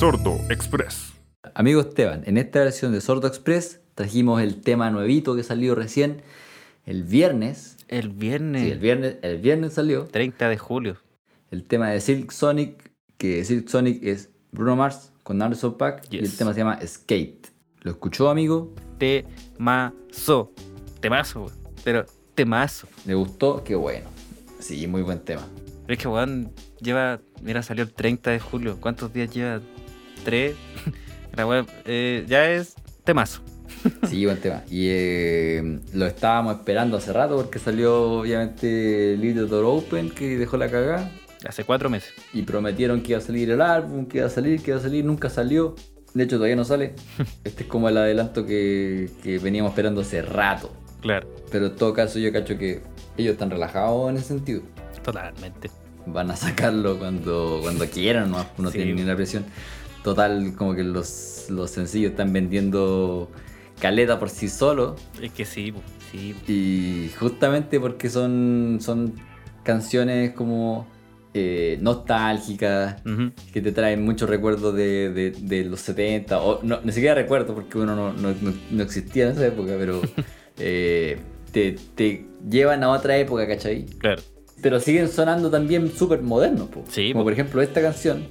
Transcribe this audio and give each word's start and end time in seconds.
Sordo 0.00 0.40
Express. 0.48 1.12
Amigo 1.52 1.82
Esteban, 1.82 2.22
en 2.24 2.38
esta 2.38 2.60
versión 2.60 2.90
de 2.90 3.02
Sordo 3.02 3.28
Express 3.28 3.80
trajimos 3.94 4.40
el 4.40 4.62
tema 4.62 4.90
nuevito 4.90 5.36
que 5.36 5.42
salió 5.42 5.74
recién 5.74 6.22
el 6.86 7.04
viernes. 7.04 7.76
El 7.86 8.08
viernes. 8.08 8.62
Sí, 8.62 8.70
el 8.70 8.78
viernes, 8.78 9.16
el 9.20 9.36
viernes 9.36 9.74
salió 9.74 10.06
30 10.06 10.48
de 10.48 10.56
julio. 10.56 10.96
el 11.50 11.64
tema 11.64 11.90
de 11.90 12.00
Silk 12.00 12.30
Sonic, 12.30 12.90
que 13.18 13.44
Silk 13.44 13.68
Sonic 13.68 14.02
es 14.02 14.30
Bruno 14.52 14.74
Mars 14.74 15.12
con 15.22 15.42
Anderson 15.42 15.76
Paak 15.76 16.06
y 16.10 16.16
el 16.16 16.34
tema 16.34 16.54
se 16.54 16.60
llama 16.60 16.78
Skate. 16.82 17.48
¿Lo 17.82 17.90
escuchó, 17.90 18.30
amigo? 18.30 18.74
Temazo. 18.96 20.54
Temazo, 21.00 21.42
weón. 21.42 21.58
Pero 21.84 22.06
temazo. 22.34 22.88
¿Le 23.04 23.12
gustó? 23.12 23.62
Qué 23.62 23.74
bueno. 23.74 24.08
Sí, 24.60 24.86
muy 24.86 25.02
buen 25.02 25.20
tema. 25.20 25.46
Pero 25.82 25.92
es 25.92 25.98
que, 25.98 26.08
weón, 26.08 26.54
lleva. 26.80 27.20
Mira, 27.42 27.62
salió 27.62 27.84
el 27.84 27.92
30 27.92 28.30
de 28.30 28.40
julio. 28.40 28.78
¿Cuántos 28.80 29.12
días 29.12 29.28
lleva? 29.28 29.60
¿Tres? 30.24 30.54
La 31.36 31.46
weón, 31.46 31.66
eh, 31.84 32.24
ya 32.28 32.50
es 32.50 32.74
temazo. 33.04 33.40
Sí, 34.08 34.24
buen 34.26 34.38
tema. 34.38 34.62
Y 34.68 34.88
eh, 34.90 35.78
lo 35.94 36.06
estábamos 36.06 36.56
esperando 36.56 36.96
hace 36.98 37.12
rato 37.12 37.36
porque 37.36 37.58
salió 37.58 38.20
obviamente 38.20 39.16
Little 39.16 39.46
Door 39.46 39.64
Open 39.64 40.10
que 40.10 40.36
dejó 40.36 40.56
la 40.56 40.70
cagada. 40.70 41.10
Hace 41.48 41.64
cuatro 41.64 41.88
meses. 41.88 42.12
Y 42.34 42.42
prometieron 42.42 43.00
que 43.00 43.12
iba 43.12 43.18
a 43.18 43.22
salir 43.22 43.50
el 43.50 43.62
álbum, 43.62 44.06
que 44.06 44.18
iba 44.18 44.26
a 44.26 44.30
salir, 44.30 44.60
que 44.62 44.72
iba 44.72 44.78
a 44.80 44.82
salir, 44.82 45.04
nunca 45.04 45.30
salió. 45.30 45.74
De 46.12 46.24
hecho, 46.24 46.36
todavía 46.36 46.56
no 46.56 46.64
sale. 46.64 46.94
Este 47.44 47.62
es 47.62 47.68
como 47.68 47.88
el 47.88 47.96
adelanto 47.96 48.44
que, 48.44 49.08
que 49.22 49.38
veníamos 49.38 49.70
esperando 49.70 50.02
hace 50.02 50.20
rato. 50.20 50.70
Claro. 51.00 51.26
Pero 51.50 51.66
en 51.66 51.76
todo 51.76 51.94
caso, 51.94 52.18
yo 52.18 52.30
cacho 52.32 52.58
que 52.58 52.82
ellos 53.16 53.32
están 53.32 53.50
relajados 53.50 54.10
en 54.10 54.16
ese 54.16 54.26
sentido. 54.28 54.60
Totalmente. 55.02 55.70
Van 56.04 56.30
a 56.30 56.36
sacarlo 56.36 56.98
cuando, 56.98 57.60
cuando 57.62 57.86
quieran, 57.86 58.30
no, 58.30 58.44
no 58.58 58.70
Sí. 58.70 58.76
tienen 58.78 58.96
ni 58.96 59.02
una 59.02 59.16
presión. 59.16 59.44
Total, 60.02 60.54
como 60.56 60.74
que 60.74 60.82
los, 60.82 61.46
los 61.50 61.70
sencillos 61.70 62.12
están 62.12 62.32
vendiendo 62.32 63.30
caleta 63.80 64.18
por 64.18 64.30
sí 64.30 64.48
solos. 64.48 65.00
Es 65.20 65.32
que 65.32 65.44
sí, 65.44 65.72
sí. 66.10 66.34
Y 66.48 67.10
justamente 67.18 67.78
porque 67.80 68.08
son, 68.08 68.78
son 68.80 69.14
canciones 69.62 70.32
como 70.32 70.86
eh, 71.34 71.78
nostálgicas, 71.80 72.96
que 73.52 73.60
te 73.60 73.72
traen 73.72 74.02
muchos 74.04 74.28
recuerdos 74.28 74.74
de, 74.74 75.10
de- 75.12 75.30
de 75.32 75.64
los 75.64 75.80
70, 75.80 76.40
o 76.40 76.60
no, 76.62 76.80
ni 76.82 76.92
siquiera 76.92 77.14
recuerdos 77.14 77.54
porque 77.54 77.78
uno 77.78 77.94
no, 77.94 78.12
no- 78.12 78.34
no- 78.40 78.54
no 78.70 78.82
existía 78.82 79.26
en 79.26 79.32
esa 79.32 79.46
época, 79.46 79.74
pero 79.78 80.00
eh, 80.58 81.18
te, 81.52 81.76
te 81.94 82.24
llevan 82.48 82.82
a 82.84 82.90
otra 82.90 83.16
época, 83.18 83.46
¿cachai? 83.46 83.84
Claro. 83.98 84.22
Pero 84.62 84.80
siguen 84.80 85.08
sonando 85.08 85.50
también 85.50 85.90
súper 85.92 86.20
modernos, 86.22 86.68
po. 86.68 86.84
Sí, 86.88 87.12
como 87.12 87.22
po. 87.22 87.26
por 87.26 87.32
ejemplo 87.34 87.62
esta 87.62 87.80
canción. 87.80 88.26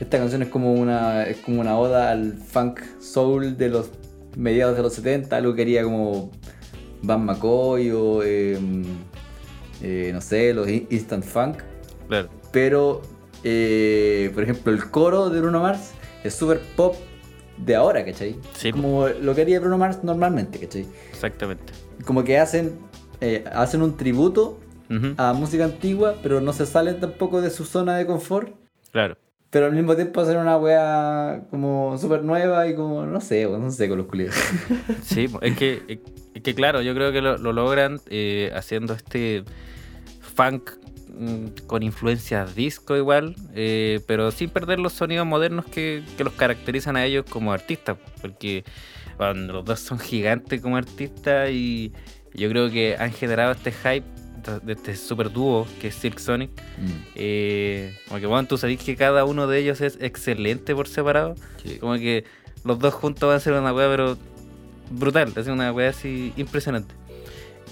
Esta 0.00 0.18
canción 0.18 0.42
es 0.42 0.48
como 0.48 0.74
una 0.74 1.24
es 1.24 1.38
como 1.38 1.60
una 1.60 1.78
oda 1.78 2.10
al 2.10 2.34
funk 2.34 2.80
soul 3.00 3.56
de 3.56 3.68
los 3.70 3.90
mediados 4.36 4.76
de 4.76 4.82
los 4.82 4.92
70, 4.94 5.36
algo 5.36 5.54
que 5.54 5.62
haría 5.62 5.82
como 5.84 6.30
Van 7.02 7.24
McCoy 7.24 7.90
o 7.90 8.22
eh, 8.22 8.58
eh, 9.82 10.10
no 10.12 10.20
sé, 10.20 10.52
los 10.52 10.68
in- 10.68 10.86
instant 10.90 11.24
funk. 11.24 11.58
Claro. 12.08 12.28
Pero, 12.52 13.02
eh, 13.44 14.30
por 14.34 14.42
ejemplo, 14.42 14.72
el 14.72 14.90
coro 14.90 15.30
de 15.30 15.40
Bruno 15.40 15.60
Mars 15.60 15.92
es 16.24 16.34
súper 16.34 16.60
pop 16.76 16.94
de 17.56 17.74
ahora, 17.74 18.04
¿cachai? 18.04 18.36
Sí. 18.54 18.72
Como 18.72 19.08
lo 19.08 19.34
que 19.34 19.42
haría 19.42 19.60
Bruno 19.60 19.78
Mars 19.78 20.00
normalmente, 20.02 20.58
¿cachai? 20.58 20.86
Exactamente. 21.10 21.72
Como 22.04 22.22
que 22.24 22.38
hacen, 22.38 22.78
eh, 23.20 23.44
hacen 23.52 23.80
un 23.82 23.96
tributo 23.96 24.60
a 25.16 25.32
música 25.32 25.64
antigua, 25.64 26.14
pero 26.22 26.40
no 26.40 26.52
se 26.52 26.64
salen 26.64 27.00
tampoco 27.00 27.40
de 27.40 27.50
su 27.50 27.64
zona 27.64 27.96
de 27.96 28.06
confort. 28.06 28.50
Claro. 28.92 29.16
Pero 29.56 29.68
al 29.68 29.72
mismo 29.72 29.96
tiempo 29.96 30.20
hacen 30.20 30.36
una 30.36 30.58
wea 30.58 31.44
como 31.48 31.96
súper 31.96 32.22
nueva 32.22 32.68
y 32.68 32.74
como, 32.74 33.06
no 33.06 33.22
sé, 33.22 33.46
no 33.46 33.70
sé 33.70 33.88
con 33.88 33.96
los 33.96 34.06
culiados. 34.06 34.36
Sí, 35.02 35.30
es 35.40 35.56
que, 35.56 36.02
es 36.34 36.42
que 36.42 36.54
claro, 36.54 36.82
yo 36.82 36.92
creo 36.92 37.10
que 37.10 37.22
lo, 37.22 37.38
lo 37.38 37.54
logran 37.54 37.98
eh, 38.10 38.52
haciendo 38.54 38.92
este 38.92 39.44
funk 40.20 40.72
mm, 41.08 41.64
con 41.66 41.82
influencias 41.82 42.54
disco 42.54 42.98
igual, 42.98 43.34
eh, 43.54 44.00
pero 44.06 44.30
sin 44.30 44.50
perder 44.50 44.78
los 44.78 44.92
sonidos 44.92 45.26
modernos 45.26 45.64
que, 45.64 46.04
que 46.18 46.24
los 46.24 46.34
caracterizan 46.34 46.98
a 46.98 47.06
ellos 47.06 47.24
como 47.26 47.54
artistas, 47.54 47.96
porque 48.20 48.62
los 49.18 49.64
dos 49.64 49.80
son 49.80 49.98
gigantes 49.98 50.60
como 50.60 50.76
artistas 50.76 51.48
y 51.50 51.94
yo 52.34 52.50
creo 52.50 52.70
que 52.70 52.96
han 52.98 53.10
generado 53.10 53.52
este 53.52 53.72
hype 53.72 54.04
de- 54.46 54.60
de 54.60 54.72
este 54.72 54.96
super 54.96 55.30
dúo 55.32 55.66
que 55.80 55.88
es 55.88 55.94
Silk 55.94 56.18
Sonic. 56.18 56.50
Eh, 57.14 57.96
como 58.08 58.20
que 58.20 58.26
bueno, 58.26 58.46
tú 58.48 58.58
sabes 58.58 58.78
que 58.82 58.96
cada 58.96 59.24
uno 59.24 59.46
de 59.46 59.58
ellos 59.58 59.80
es 59.80 59.98
excelente 60.00 60.74
por 60.74 60.88
separado. 60.88 61.34
Sí. 61.62 61.78
Como 61.78 61.94
que 61.94 62.24
los 62.64 62.78
dos 62.78 62.94
juntos 62.94 63.28
van 63.28 63.36
a 63.36 63.40
ser 63.40 63.52
una 63.54 63.72
weá, 63.72 63.88
pero 63.88 64.16
brutal, 64.90 65.32
es 65.36 65.46
una 65.46 65.72
weá 65.72 65.90
así 65.90 66.32
impresionante. 66.36 66.94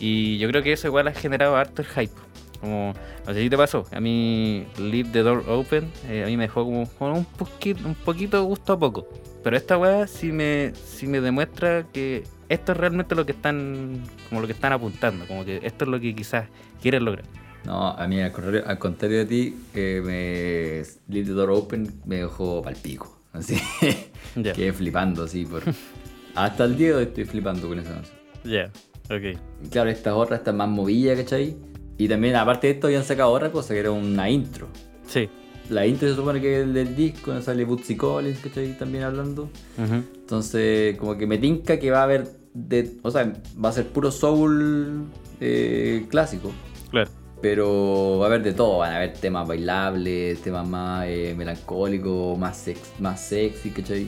Y 0.01 0.39
yo 0.39 0.49
creo 0.49 0.63
que 0.63 0.73
eso 0.73 0.89
igual 0.89 1.09
ha 1.09 1.13
generado 1.15 1.57
harto 1.57 1.83
el 1.83 1.89
hype. 1.89 2.15
Como, 2.61 2.95
no 3.27 3.35
sé 3.35 3.43
si 3.43 3.51
te 3.51 3.57
pasó, 3.59 3.85
a 3.93 4.01
mí 4.01 4.67
Leave 4.79 5.11
the 5.13 5.23
Door 5.23 5.45
Open, 5.49 5.91
eh, 6.09 6.23
a 6.25 6.27
mí 6.27 6.37
me 6.37 6.45
dejó 6.45 6.65
como 6.65 6.81
un 7.15 7.25
poquito, 7.27 7.87
un 7.87 7.95
poquito 7.95 8.43
gusto 8.45 8.73
a 8.73 8.79
poco. 8.79 9.07
Pero 9.43 9.57
esta 9.57 9.77
weá 9.77 10.07
sí 10.07 10.33
me, 10.33 10.73
sí 10.75 11.07
me 11.07 11.21
demuestra 11.21 11.87
que 11.93 12.25
esto 12.49 12.73
es 12.73 12.79
realmente 12.79 13.15
lo 13.15 13.25
que 13.27 13.33
están, 13.33 14.01
como 14.29 14.41
lo 14.41 14.47
que 14.47 14.53
están 14.53 14.73
apuntando, 14.73 15.27
como 15.27 15.45
que 15.45 15.61
esto 15.63 15.85
es 15.85 15.91
lo 15.91 16.01
que 16.01 16.15
quizás 16.15 16.47
quieren 16.81 17.05
lograr. 17.05 17.25
No, 17.65 17.89
a 17.89 18.07
mí 18.07 18.21
al 18.21 18.31
contrario, 18.33 18.63
al 18.67 18.79
contrario 18.79 19.19
de 19.19 19.25
ti, 19.27 19.57
eh, 19.75 20.03
me 20.05 21.13
Leave 21.15 21.29
the 21.29 21.33
Door 21.33 21.51
Open 21.51 21.91
me 22.05 22.17
dejó 22.17 22.61
pal 22.63 22.77
pico. 22.77 23.19
Así, 23.33 23.57
Ya, 24.37 24.53
quedé 24.53 24.73
flipando 24.73 25.25
así 25.25 25.45
por... 25.47 25.63
Hasta 26.35 26.65
el 26.65 26.77
día 26.77 26.89
de 26.89 26.95
hoy 26.95 27.03
estoy 27.05 27.25
flipando 27.25 27.69
con 27.69 27.79
esa 27.79 27.95
canción. 27.95 28.17
ya, 28.45 28.71
ok. 29.09 29.39
Y 29.65 29.69
Claro, 29.69 29.89
esta 29.91 30.15
otra 30.15 30.37
está 30.37 30.53
más 30.53 30.69
movida, 30.69 31.15
¿cachai? 31.17 31.57
Y 31.97 32.09
también, 32.09 32.35
aparte 32.37 32.67
de 32.67 32.73
esto, 32.75 32.89
habían 32.89 33.05
sacado 33.05 33.31
otra 33.31 33.51
cosa 33.53 33.73
que 33.73 33.81
era 33.81 33.93
una 33.93 34.29
intro. 34.29 34.67
Sí. 35.07 35.29
La 35.71 35.87
intro 35.87 36.09
se 36.09 36.15
supone 36.15 36.41
que 36.41 36.59
es 36.61 36.65
el 36.65 36.75
del 36.75 36.95
disco, 36.95 37.41
sale 37.41 37.65
Bootsy 37.65 37.97
Collins, 37.97 38.39
¿cachai? 38.41 38.77
También 38.79 39.05
hablando. 39.05 39.49
Entonces, 39.79 40.97
como 40.99 41.17
que 41.17 41.27
me 41.27 41.39
tinca 41.39 41.79
que 41.79 41.91
va 41.91 42.01
a 42.01 42.03
haber. 42.05 42.29
De, 42.53 42.93
o 43.03 43.11
sea, 43.11 43.33
va 43.63 43.71
a 43.71 43.73
ser 43.73 43.87
puro 43.89 44.11
soul 44.11 45.05
eh, 45.41 46.07
clásico. 46.09 46.53
Claro. 46.91 47.11
Pero 47.41 48.19
va 48.21 48.27
a 48.27 48.29
haber 48.29 48.43
de 48.43 48.53
todo. 48.53 48.79
Van 48.79 48.93
a 48.93 48.97
haber 48.97 49.15
temas 49.15 49.47
bailables, 49.49 50.41
temas 50.43 50.67
más 50.69 51.07
eh, 51.09 51.35
melancólicos, 51.37 52.39
más, 52.39 52.57
sex, 52.57 52.93
más 53.01 53.21
sexy, 53.21 53.71
¿cachai? 53.71 54.07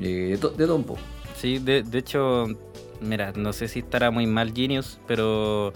Eh, 0.00 0.28
de, 0.30 0.38
to- 0.38 0.50
de 0.50 0.66
todo 0.66 0.76
un 0.76 0.84
poco. 0.84 1.00
Sí, 1.36 1.58
de, 1.58 1.82
de 1.82 1.98
hecho, 1.98 2.46
mira, 3.00 3.32
no 3.36 3.52
sé 3.52 3.68
si 3.68 3.80
estará 3.80 4.10
muy 4.10 4.26
mal 4.26 4.52
Genius, 4.54 4.98
pero 5.06 5.72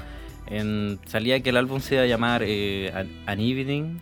en- 0.47 0.99
salía 1.07 1.41
que 1.43 1.51
el 1.51 1.57
álbum 1.57 1.81
se 1.81 1.95
iba 1.97 2.05
a 2.05 2.07
llamar 2.07 2.43
eh, 2.45 2.91
An, 2.95 3.09
An 3.27 3.41
Evening 3.41 3.99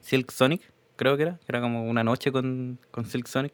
Silk 0.00 0.30
Sonic, 0.30 0.62
creo 0.96 1.16
que 1.16 1.24
era, 1.24 1.40
era 1.48 1.60
como 1.60 1.84
una 1.88 2.04
noche 2.04 2.30
con, 2.32 2.78
con 2.90 3.04
Silk 3.06 3.26
Sonic, 3.26 3.52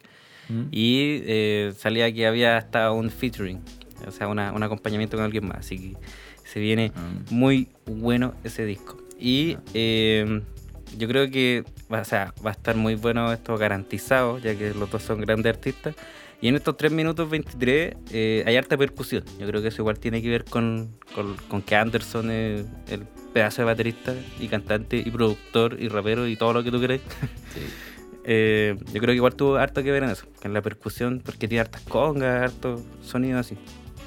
y 0.72 1.22
eh, 1.26 1.72
salía 1.76 2.12
que 2.12 2.26
había 2.26 2.56
hasta 2.56 2.90
un 2.90 3.08
featuring, 3.10 3.60
o 4.06 4.10
sea, 4.10 4.26
una- 4.26 4.52
un 4.52 4.62
acompañamiento 4.64 5.16
con 5.16 5.24
alguien 5.24 5.46
más, 5.46 5.58
así 5.58 5.78
que 5.78 5.96
se 6.44 6.58
viene 6.58 6.90
Mm. 6.90 7.34
muy 7.34 7.68
bueno 7.86 8.34
ese 8.42 8.64
disco. 8.66 8.96
Y 9.18 9.56
eh, 9.74 10.42
yo 10.98 11.06
creo 11.06 11.30
que 11.30 11.62
va, 11.92 12.00
o 12.00 12.04
sea, 12.04 12.34
va 12.44 12.50
a 12.50 12.52
estar 12.54 12.74
muy 12.74 12.96
bueno 12.96 13.32
esto 13.32 13.56
garantizado, 13.56 14.38
ya 14.40 14.56
que 14.56 14.74
los 14.74 14.90
dos 14.90 15.02
son 15.02 15.20
grandes 15.20 15.54
artistas. 15.54 15.94
Y 16.42 16.48
en 16.48 16.56
estos 16.56 16.76
3 16.76 16.90
minutos 16.90 17.28
23 17.30 17.94
eh, 18.10 18.42
hay 18.46 18.56
harta 18.56 18.76
percusión. 18.76 19.22
Yo 19.38 19.46
creo 19.46 19.60
que 19.62 19.68
eso 19.68 19.82
igual 19.82 19.98
tiene 20.00 20.20
que 20.22 20.30
ver 20.30 20.44
con, 20.46 20.88
con, 21.14 21.36
con 21.48 21.62
que 21.62 21.76
Anderson 21.76 22.30
es 22.30 22.64
el 22.88 23.04
pedazo 23.32 23.62
de 23.62 23.66
baterista 23.66 24.14
y 24.38 24.48
cantante 24.48 24.96
y 24.98 25.10
productor 25.10 25.76
y 25.80 25.88
rapero 25.88 26.26
y 26.26 26.36
todo 26.36 26.52
lo 26.52 26.62
que 26.64 26.70
tú 26.70 26.80
querés. 26.80 27.00
Sí. 27.54 27.60
Eh, 28.24 28.76
yo 28.92 29.00
creo 29.00 29.06
que 29.12 29.14
igual 29.16 29.34
tuvo 29.34 29.56
harto 29.56 29.82
que 29.82 29.90
ver 29.90 30.02
en 30.04 30.10
eso, 30.10 30.26
en 30.42 30.52
la 30.52 30.60
percusión, 30.62 31.22
porque 31.24 31.48
tiene 31.48 31.60
hartas 31.62 31.80
congas, 31.82 32.42
harto 32.52 32.80
sonido 33.02 33.38
así. 33.38 33.56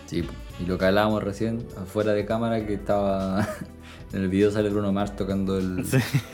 Sí, 0.06 0.24
y 0.62 0.66
lo 0.68 0.78
que 0.78 0.86
hablábamos 0.86 1.24
recién, 1.24 1.66
afuera 1.82 2.14
de 2.14 2.24
cámara, 2.26 2.66
que 2.66 2.76
estaba. 2.76 3.46
en 4.14 4.22
el 4.22 4.30
video 4.30 4.52
sale 4.52 4.70
Bruno 4.70 4.94
Mars 4.94 5.16
tocando 5.16 5.58
el, 5.58 5.84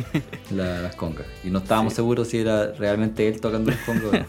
la- 0.51 0.81
las 0.81 0.95
congas. 0.97 1.25
Y 1.43 1.49
no 1.49 1.59
estábamos 1.59 1.93
Sí. 1.93 1.97
seguros 1.97 2.27
si 2.27 2.39
era 2.39 2.73
realmente 2.73 3.27
él 3.27 3.39
tocando 3.39 3.71
las 3.71 3.79
congas. 3.85 4.03
o 4.03 4.11
no. 4.11 4.25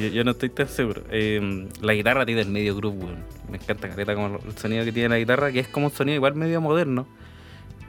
Yo, 0.00 0.08
yo 0.08 0.24
no 0.24 0.30
estoy 0.30 0.48
tan 0.50 0.68
seguro. 0.68 1.02
Eh, 1.10 1.68
la 1.82 1.92
guitarra 1.94 2.24
tiene 2.24 2.40
el 2.42 2.48
medio 2.48 2.76
groove, 2.76 2.96
weón. 3.04 3.24
Me 3.50 3.58
encanta 3.58 3.88
caleta 3.88 4.14
como 4.14 4.38
el 4.38 4.56
sonido 4.56 4.84
que 4.84 4.92
tiene 4.92 5.08
la 5.08 5.18
guitarra, 5.18 5.50
que 5.52 5.60
es 5.60 5.68
como 5.68 5.86
un 5.86 5.92
sonido 5.92 6.16
igual 6.16 6.34
medio 6.36 6.60
moderno, 6.60 7.06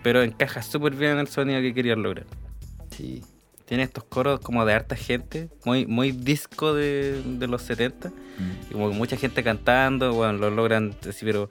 pero 0.05 0.21
encaja 0.21 0.61
súper 0.61 0.93
bien 0.93 1.13
en 1.13 1.17
el 1.17 1.27
sonido 1.27 1.59
que 1.61 1.73
querían 1.73 2.03
lograr. 2.03 2.27
Sí. 2.91 3.23
Tiene 3.65 3.81
estos 3.81 4.03
coros 4.03 4.39
como 4.39 4.63
de 4.63 4.71
harta 4.71 4.95
gente, 4.95 5.49
muy, 5.65 5.87
muy 5.87 6.11
disco 6.11 6.75
de, 6.75 7.23
de 7.23 7.47
los 7.47 7.63
70, 7.63 8.09
Mm. 8.09 8.69
y 8.69 8.73
como 8.73 8.89
mucha 8.91 9.17
gente 9.17 9.41
cantando, 9.43 10.13
bueno, 10.13 10.33
lo 10.33 10.51
logran 10.51 10.93
así, 11.09 11.25
pero 11.25 11.49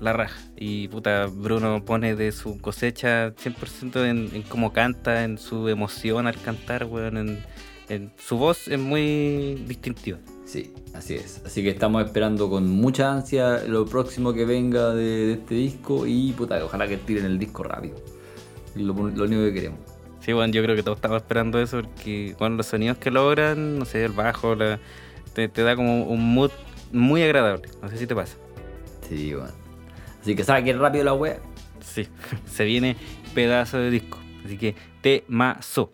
la 0.00 0.12
raja. 0.12 0.38
Y 0.56 0.86
puta, 0.86 1.26
Bruno 1.26 1.84
pone 1.84 2.14
de 2.14 2.30
su 2.30 2.60
cosecha 2.60 3.34
100% 3.34 4.04
en, 4.08 4.30
en 4.32 4.42
cómo 4.42 4.72
canta, 4.72 5.24
en 5.24 5.36
su 5.38 5.68
emoción 5.68 6.28
al 6.28 6.40
cantar, 6.40 6.84
weón, 6.84 7.16
en, 7.16 7.44
en- 7.90 8.12
su 8.16 8.38
voz 8.38 8.68
es 8.68 8.78
muy 8.78 9.62
distintiva. 9.66 10.18
Sí, 10.46 10.72
así 10.94 11.14
es. 11.14 11.42
Así 11.44 11.62
que 11.62 11.70
estamos 11.70 12.04
esperando 12.04 12.48
con 12.50 12.68
mucha 12.68 13.12
ansia 13.12 13.62
lo 13.68 13.84
próximo 13.86 14.32
que 14.32 14.44
venga 14.44 14.94
de, 14.94 15.04
de 15.26 15.32
este 15.34 15.54
disco 15.54 16.06
y 16.06 16.32
puta, 16.32 16.64
ojalá 16.64 16.88
que 16.88 16.96
tiren 16.96 17.24
el 17.26 17.38
disco 17.38 17.62
rápido. 17.62 17.96
Lo, 18.74 18.94
lo 18.94 19.24
único 19.24 19.42
que 19.44 19.52
queremos. 19.54 19.78
Sí, 20.20 20.32
bueno, 20.32 20.52
yo 20.52 20.62
creo 20.62 20.76
que 20.76 20.82
todos 20.82 20.98
estamos 20.98 21.16
esperando 21.18 21.60
eso 21.60 21.80
porque 21.82 22.34
bueno, 22.38 22.56
los 22.56 22.66
sonidos 22.66 22.98
que 22.98 23.10
logran, 23.10 23.78
no 23.78 23.84
sé, 23.84 24.04
el 24.04 24.12
bajo, 24.12 24.54
la- 24.54 24.78
te, 25.34 25.48
te 25.48 25.62
da 25.62 25.76
como 25.76 26.04
un 26.04 26.34
mood 26.34 26.50
muy 26.92 27.22
agradable. 27.22 27.68
No 27.82 27.88
sé 27.88 27.96
si 27.98 28.06
te 28.06 28.14
pasa. 28.14 28.36
Sí, 29.08 29.32
bueno. 29.34 29.52
Así 30.20 30.34
que 30.34 30.44
saquen 30.44 30.78
rápido 30.78 31.04
la 31.04 31.14
wea. 31.14 31.38
Sí, 31.80 32.06
se 32.50 32.64
viene 32.64 32.96
pedazo 33.34 33.78
de 33.78 33.90
disco. 33.90 34.18
Así 34.44 34.56
que 34.58 34.74
temazo. 35.00 35.92